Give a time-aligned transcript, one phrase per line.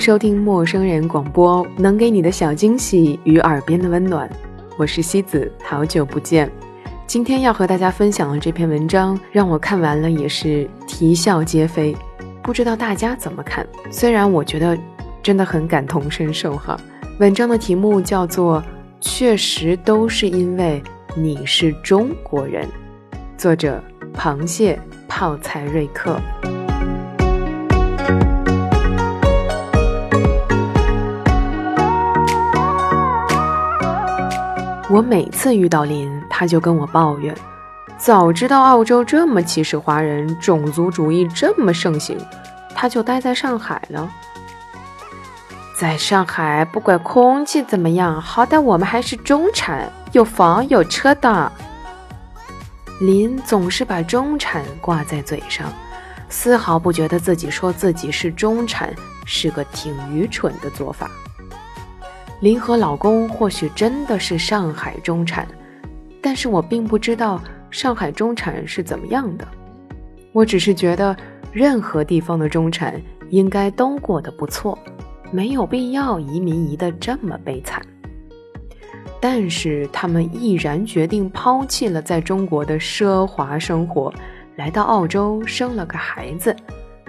[0.00, 4.26] 收听陌生人广播，能给你的小惊喜与耳边的温暖。
[4.78, 6.50] 我是西子，好久不见。
[7.06, 11.94] 今天要和大家分享的这篇文章，让我看完了也是啼笑皆非。
[12.42, 13.66] 不知道大家怎么看？
[13.90, 14.76] 虽然我觉得
[15.22, 16.80] 真的很感同身受哈。
[17.18, 18.58] 文章的题目叫做
[19.02, 20.82] 《确实都是因为
[21.14, 22.64] 你是中国人》，
[23.36, 23.84] 作者
[24.16, 26.18] 螃蟹泡菜瑞克。
[34.90, 37.32] 我每次遇到林，他就跟我抱怨：
[37.96, 42.18] 早知道澳洲这么歧视华人，种族主义这么盛行，
[42.74, 44.10] 他就待在上海了。
[45.78, 51.52] 在上海，不管空气怎么样，好歹我们还是中产，有房有车的。
[52.98, 55.72] 林总是把中产挂在嘴上，
[56.28, 58.92] 丝毫不觉得自己说自己是中产
[59.24, 61.08] 是个挺愚蠢的做法。
[62.40, 65.46] 林和老公或许真的是上海中产，
[66.22, 69.46] 但是我并不知道上海中产是怎么样的。
[70.32, 71.14] 我只是觉得
[71.52, 74.78] 任何地方的中产应该都过得不错，
[75.30, 77.82] 没有必要移民移得这么悲惨。
[79.20, 84.10] 但是他们毅然决定抛弃了在中国的奢华生活，
[84.56, 86.56] 来到澳洲生了个孩子，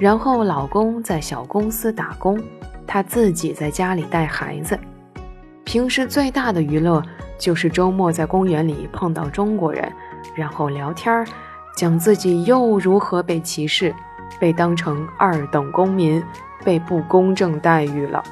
[0.00, 2.42] 然后老公在小公司打工，
[2.86, 4.78] 她自己在家里带孩子。
[5.68, 7.02] 平时最大的娱乐
[7.36, 9.86] 就是周末在公园里碰到中国人，
[10.34, 11.26] 然后聊天儿，
[11.76, 13.94] 讲自己又如何被歧视，
[14.40, 16.24] 被当成二等公民，
[16.64, 18.24] 被不公正待遇了。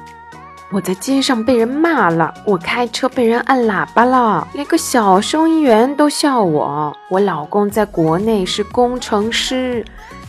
[0.71, 6.91] 我在街上被人骂了，我开车被人按喇叭了，连个小收银员都笑我。
[7.07, 9.85] 我老公在国内是工程师，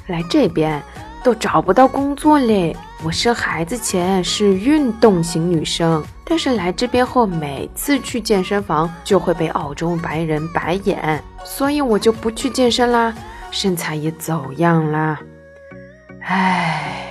[0.09, 0.83] 来这边
[1.25, 2.77] 都找不到工作嘞。
[3.05, 6.05] 我生孩子前是运动型女生。
[6.25, 13.15] 但是来这边后，每次去健身房就会被澳洲白人白眼，所以我就不去健身啦，
[13.51, 15.19] 身材也走样啦。
[16.21, 17.08] 唉，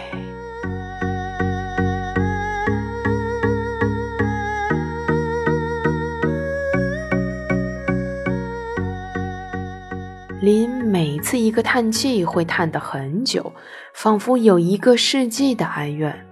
[10.39, 13.51] 林每次一个叹气会叹得很久，
[13.93, 16.25] 仿佛有一个世纪的哀怨。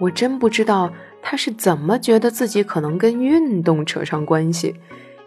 [0.00, 0.90] 我真不知道。
[1.26, 4.74] 他是怎么觉得自己可能跟运动扯上关系？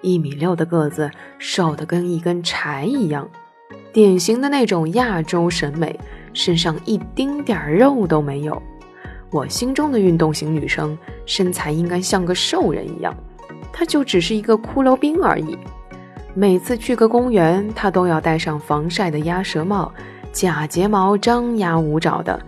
[0.02, 3.28] 一米六的个子，瘦得跟一根柴一样，
[3.92, 6.00] 典型的那种亚洲审美，
[6.34, 8.62] 身上一丁点儿肉都没有。
[9.32, 10.96] 我心中的运动型女生，
[11.26, 13.12] 身材应该像个瘦人一样，
[13.74, 15.58] 她就只是一个骷髅兵而已。
[16.40, 19.92] 每次去个公园，他都要戴上防晒的鸭舌帽，
[20.32, 22.40] 假睫毛张牙舞爪的。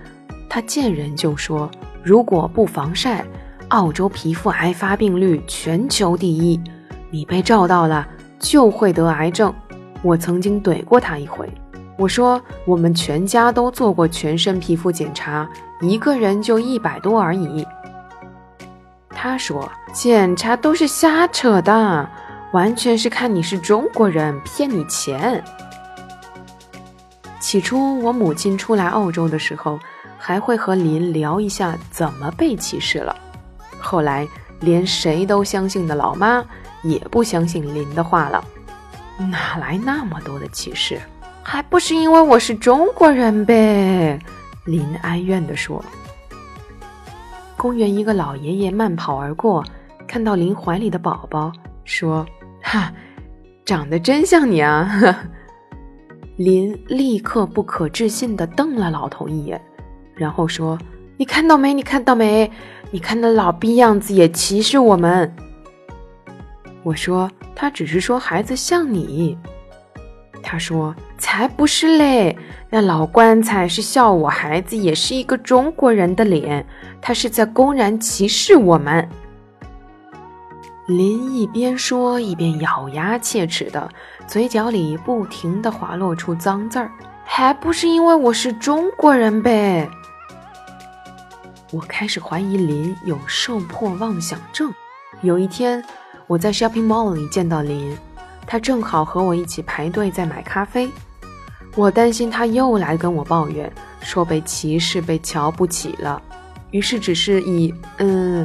[0.47, 1.67] 他见人就说
[2.05, 3.25] ：“如果不防晒。”
[3.69, 6.61] 澳洲皮肤癌发病率全球第一，
[7.09, 8.07] 你被照到了
[8.37, 9.51] 就会得癌症。
[10.03, 11.51] 我曾经怼过他一回，
[11.97, 15.49] 我说我们全家都做过全身皮肤检查，
[15.81, 17.65] 一个人就一百多而已。
[19.09, 22.07] 他说检查都是瞎扯的，
[22.51, 25.43] 完全是看你是中国人骗你钱。
[27.39, 29.79] 起初我母亲初来澳洲的时候，
[30.17, 33.15] 还会和林聊一下怎么被歧视了。
[33.79, 34.27] 后来，
[34.59, 36.43] 连谁都相信的老妈
[36.83, 38.43] 也不相信林的话了。
[39.17, 40.99] 哪来那么多的歧视？
[41.43, 44.19] 还不是因为我是中国人呗！
[44.65, 45.83] 林哀怨地说。
[47.57, 49.63] 公园一个老爷爷慢跑而过，
[50.07, 51.51] 看到林怀里的宝宝，
[51.83, 52.25] 说
[52.61, 52.93] ：“哈，
[53.65, 54.89] 长得真像你啊！”
[56.37, 59.61] 林立刻不可置信地瞪了老头一眼，
[60.15, 60.77] 然后说
[61.17, 61.73] ：“你看到没？
[61.73, 62.49] 你看到没？”
[62.91, 65.31] 你看那老逼样子也歧视我们。
[66.81, 69.37] 我说他只是说孩子像你。
[70.41, 72.35] 他说才不是嘞，
[72.69, 76.65] 那老棺材是笑我孩子也是一个中国人的脸，
[76.99, 79.07] 他是在公然歧视我们。
[80.89, 83.87] 林一边说一边咬牙切齿的，
[84.25, 86.91] 嘴角里不停的滑落出脏字儿，
[87.23, 89.87] 还不是因为我是中国人呗。
[91.71, 94.73] 我开始怀疑林有受迫妄想症。
[95.21, 95.83] 有一天，
[96.25, 97.95] 我在 shopping mall 里见到林，
[98.47, 100.89] 他正好和我一起排队在买咖啡。
[101.75, 103.71] 我担心他又来跟我抱怨，
[104.01, 106.19] 说被歧视、被瞧不起了，
[106.71, 108.43] 于是只是以“嗯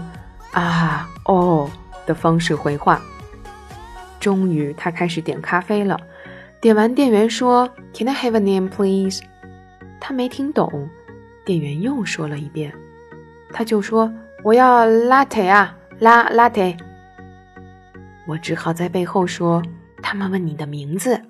[0.52, 1.70] 啊哦”
[2.06, 3.00] 的方式回话。
[4.20, 5.98] 终于，他开始点咖啡了。
[6.60, 9.20] 点完，店员说：“Can I have a name, please？”
[10.00, 10.88] 他没听懂。
[11.44, 12.72] 店员又说了一遍，
[13.52, 14.10] 他就说
[14.42, 16.76] ：“我要 latte 啊，拉 latte。”
[18.26, 19.62] 我只好在背后说
[20.02, 21.20] ：“他们问你的名字。”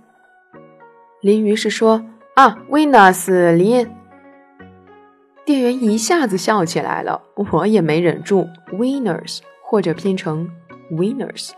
[1.20, 2.04] 林于是说
[2.36, 3.90] ：“啊，Venus 林。”
[5.44, 8.48] 店员一下子笑起来了，我也没忍住。
[8.72, 10.48] Winners 或者拼成
[10.96, 11.50] Winners，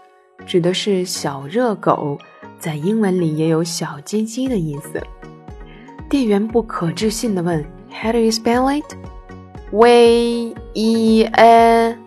[0.47, 2.19] 指的是小热狗，
[2.59, 5.03] 在英文里也有小鸡鸡的意思。
[6.09, 8.97] 店员不可置信地问：“How do you spell it?
[9.73, 11.99] V E N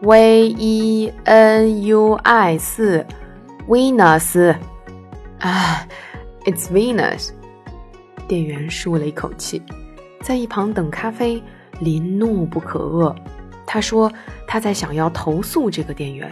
[0.00, 3.04] V E N U I 四
[3.68, 4.54] Venus
[5.40, 5.86] 啊
[6.44, 7.30] ，It's Venus。”
[8.28, 9.60] 店员舒了一口气。
[10.22, 11.42] 在一旁等咖啡，
[11.80, 13.14] 林怒不可遏。
[13.72, 14.12] 他说
[14.48, 16.28] 他在想要投诉这个店员，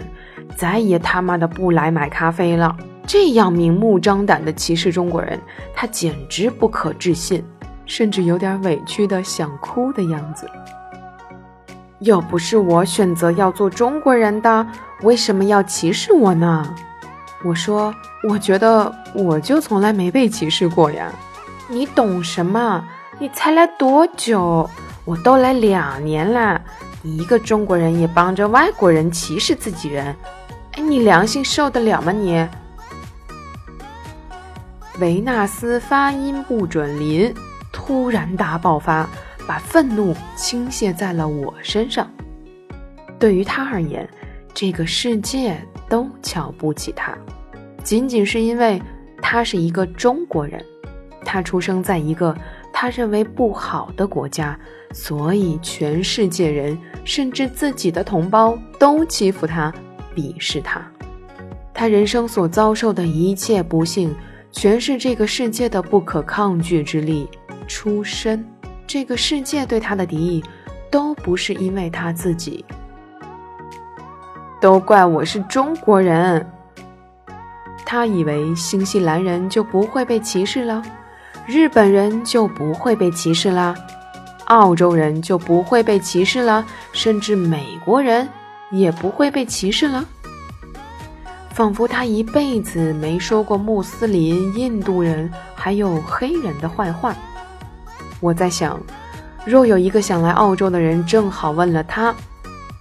[0.56, 2.76] 再也他妈的不来买咖啡了。
[3.06, 5.38] 这样明目张胆的歧视中国人，
[5.72, 7.44] 他简直不可置信，
[7.86, 10.50] 甚至有点委屈的想哭的样子。
[12.00, 14.66] 又不是我选择要做中国人的，
[15.02, 16.74] 为什么要歧视我呢？
[17.44, 17.94] 我说，
[18.28, 21.08] 我觉得我就从来没被歧视过呀。
[21.68, 22.84] 你懂什么？
[23.20, 24.68] 你才来多久？
[25.04, 26.60] 我都来两年了，
[27.02, 30.14] 一个中国人也帮着外国人歧视自己人，
[30.72, 32.10] 哎，你良心受得了吗？
[32.10, 32.46] 你
[34.98, 37.32] 维纳斯发音不准，林
[37.72, 39.08] 突然大爆发，
[39.46, 42.10] 把愤怒倾泻在了我身上。
[43.18, 44.08] 对于他而言，
[44.52, 45.56] 这个世界
[45.88, 47.16] 都瞧不起他，
[47.84, 48.82] 仅仅是因为
[49.22, 50.60] 他是一个中国人，
[51.24, 52.36] 他出生在一个。
[52.80, 54.56] 他认为不好的国家，
[54.92, 59.74] 所以全世界人，甚至自己的同胞都欺负他、
[60.14, 60.80] 鄙视他。
[61.74, 64.14] 他人生所遭受的一切不幸，
[64.52, 67.28] 全是这个世界的不可抗拒之力
[67.66, 68.46] 出身。
[68.86, 70.44] 这个世界对他的敌意，
[70.88, 72.64] 都不是因为他自己，
[74.60, 76.48] 都怪我是中国人。
[77.84, 80.80] 他以为新西兰人就不会被歧视了。
[81.48, 83.74] 日本人就不会被歧视啦，
[84.48, 86.62] 澳洲人就不会被歧视了，
[86.92, 88.28] 甚至美国人
[88.70, 90.04] 也不会被歧视了。
[91.50, 97.16] 仿佛他一辈子没说过穆斯林、印度人还有黑人的坏话。
[98.20, 98.78] 我在想，
[99.46, 102.14] 若有一个想来澳洲的人正好问了他：“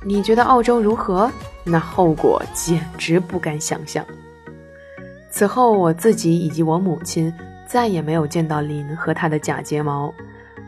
[0.06, 1.31] 你觉得澳洲如何？”
[1.64, 4.06] 那后果简直不敢想象。
[5.31, 7.34] 此后，我自己以及我母亲。
[7.68, 10.12] 再也没有见到林和他的假睫毛，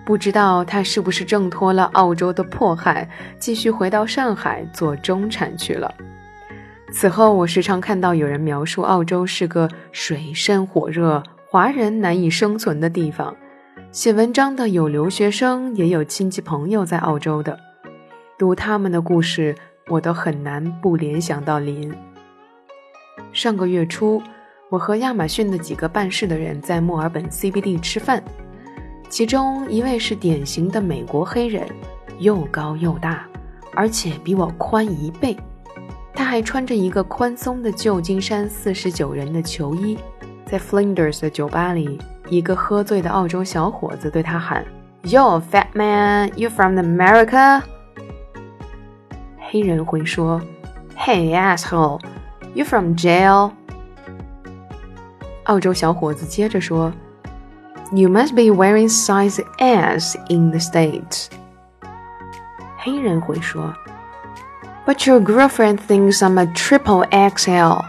[0.06, 3.10] 不知道他是不是挣脱了澳洲的迫害，
[3.40, 5.92] 继续回到上海做中产去了。
[6.92, 13.34] 此后，我时常看到有人描述澳洲是个水深火热、华人难以生存的地方。
[13.92, 17.58] 写文章的有留学生，也有亲戚朋友在澳洲的。
[18.38, 19.56] 读他们的故事，
[19.88, 21.94] 我都很难不联想到林。
[23.32, 24.22] 上个月初。
[24.70, 28.24] 我和亚马逊的几个办事的人在墨尔本 CBD 吃饭，
[29.10, 31.68] 其中一位是典型的美国黑人，
[32.20, 33.26] 又高又大，
[33.74, 35.36] 而且比我宽一倍。
[36.14, 39.98] 他还穿着一个宽松的旧金山四十九人的球衣，
[40.46, 41.98] 在 Flinders 的酒吧里，
[42.30, 44.64] 一个喝醉的澳洲小伙子对他喊
[45.02, 47.64] ：“Yo, fat man, you from America？”
[49.50, 50.40] 黑人会说
[50.96, 52.00] ：“Hey, asshole,
[52.54, 53.54] you from jail？”
[55.49, 56.93] 澳洲小伙子接着说：“
[57.93, 61.27] You must be wearing size S in the States。”
[62.79, 63.75] 黑人会说：“
[64.87, 67.85] But your girlfriend thinks I'm a triple XL。”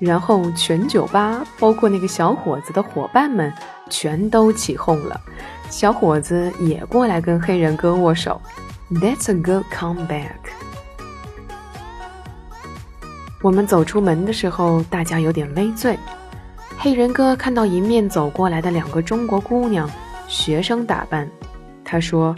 [0.00, 3.52] 然后全酒吧，包括那个小伙子的伙伴们，
[3.88, 5.20] 全都起哄了。
[5.70, 8.40] 小伙子也过来跟黑人哥握手。
[8.90, 10.47] That's a good comeback。
[13.41, 15.97] 我们走出门的时候，大家有点微醉。
[16.77, 19.89] 黑人哥看到迎面走过来的两个中国姑娘，
[20.27, 21.29] 学生打扮，
[21.85, 22.35] 他说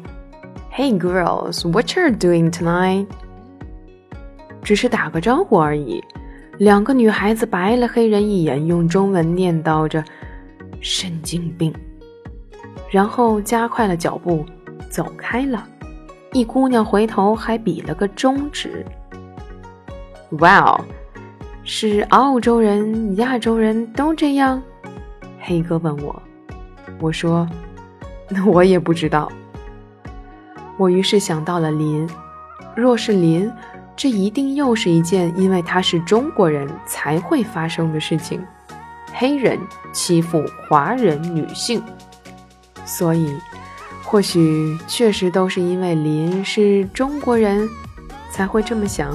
[0.72, 3.08] ：“Hey girls, what you doing tonight？”
[4.62, 6.04] 只是打个招呼而已。
[6.60, 10.04] 两个女孩子白了黑人一眼，用中文念叨着
[10.82, 11.74] ：“神经病。”
[12.92, 14.46] 然后加快了脚步
[14.88, 15.68] 走开了。
[16.32, 18.86] 一姑娘回头还比了个中指。
[20.40, 20.80] 哇，
[21.66, 24.62] 是澳洲人、亚洲人都这样？
[25.42, 26.22] 黑哥问我，
[27.02, 27.46] 我说，
[28.30, 29.30] 那我也不知道。
[30.78, 32.10] 我于是想到了林，
[32.76, 33.52] 若是林，
[33.96, 38.42] 这一定又是一件因为他是中国人才会发生的事情。
[39.14, 39.60] 黑人
[39.92, 41.84] 欺负华人女性，
[42.86, 43.36] 所以
[44.02, 47.70] 或许确实都是因为林是中国人，
[48.32, 49.14] 才会这么想。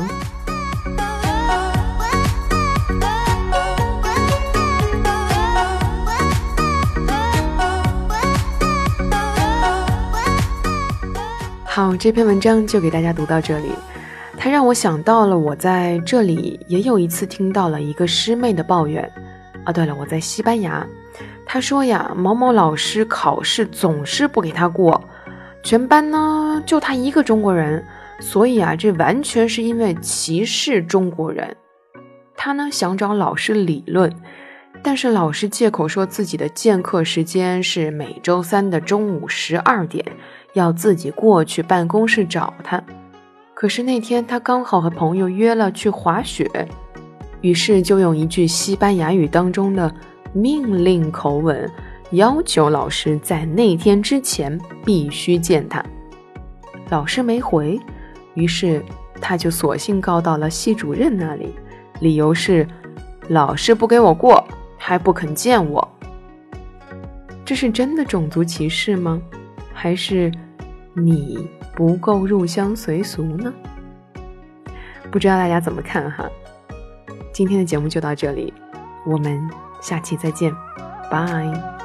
[11.76, 13.68] 好，这篇文章就给大家读到这里。
[14.34, 19.04] 它让我想到了，我在这里也有一次听到了一个师妹的抱怨。
[19.62, 20.86] 啊，对了，我在西班牙，
[21.44, 25.04] 她说呀，某某老师考试总是不给她过，
[25.62, 27.84] 全班呢就她一个中国人，
[28.20, 31.54] 所以啊，这完全是因为歧视中国人。
[32.38, 34.10] 她呢想找老师理论，
[34.82, 40.02] 但是老师借口说自己的见课时间是每周三的中午十二点。
[40.56, 42.82] 要自己过去办公室找他，
[43.52, 46.50] 可是那天他刚好和朋友约了去滑雪，
[47.42, 49.94] 于是就用一句西班牙语当中的
[50.32, 51.70] 命令口吻
[52.12, 55.84] 要求老师在那天之前必须见他。
[56.88, 57.78] 老师没回，
[58.32, 58.82] 于是
[59.20, 61.54] 他就索性告到了系主任那里，
[62.00, 62.66] 理由是
[63.28, 64.42] 老师不给我过，
[64.78, 65.86] 还不肯见我。
[67.44, 69.20] 这是真的种族歧视吗？
[69.74, 70.32] 还是？
[70.98, 73.52] 你不够入乡随俗呢？
[75.10, 76.26] 不知道大家怎么看哈？
[77.32, 78.52] 今天的节目就到这里，
[79.04, 79.46] 我们
[79.82, 80.50] 下期再见，
[81.10, 81.75] 拜。